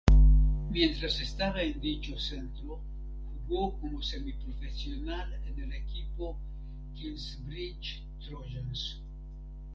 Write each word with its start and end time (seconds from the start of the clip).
Mientras 0.71 1.21
estaba 1.21 1.61
en 1.61 1.79
dicho 1.79 2.17
centro 2.17 2.81
jugó 3.45 3.79
como 3.79 4.01
semiprofesional 4.01 5.31
en 5.45 5.59
el 5.61 5.73
equipo 5.73 6.39
Kingsbridge 6.95 8.01
Trojans. 8.27 8.99